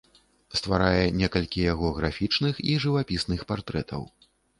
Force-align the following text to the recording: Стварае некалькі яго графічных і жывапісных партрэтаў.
Стварае 0.59 1.05
некалькі 1.21 1.59
яго 1.73 1.91
графічных 1.97 2.61
і 2.71 2.79
жывапісных 2.87 3.45
партрэтаў. 3.53 4.01